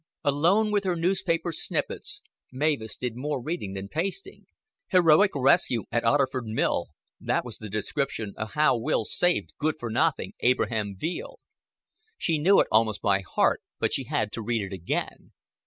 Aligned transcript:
Alone 0.23 0.71
with 0.71 0.83
her 0.83 0.95
newspaper 0.95 1.51
snippets, 1.53 2.23
Mavis 2.51 2.97
did 2.97 3.15
more 3.15 3.39
reading 3.39 3.73
than 3.73 3.87
pasting. 3.87 4.47
"Heroic 4.87 5.29
Rescue 5.35 5.83
at 5.91 6.01
Otterford 6.03 6.45
Mill" 6.47 6.87
that 7.19 7.45
was 7.45 7.59
the 7.59 7.69
description 7.69 8.33
of 8.35 8.53
how 8.55 8.75
Will 8.77 9.05
saved 9.05 9.53
good 9.59 9.75
for 9.79 9.91
nothing 9.91 10.33
Abraham 10.39 10.95
Veale. 10.97 11.35
She 12.17 12.39
knew 12.39 12.59
it 12.59 12.67
almost 12.71 13.03
by 13.03 13.21
heart, 13.21 13.61
but 13.77 13.93
she 13.93 14.05
had 14.05 14.31
to 14.31 14.41
read 14.41 14.63
it 14.63 14.73
again. 14.73 15.33